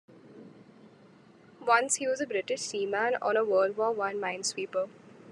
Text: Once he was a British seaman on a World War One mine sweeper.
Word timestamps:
Once 1.63 1.97
he 1.97 2.07
was 2.07 2.19
a 2.19 2.25
British 2.25 2.61
seaman 2.61 3.17
on 3.21 3.37
a 3.37 3.45
World 3.45 3.77
War 3.77 3.91
One 3.91 4.19
mine 4.19 4.41
sweeper. 4.43 4.89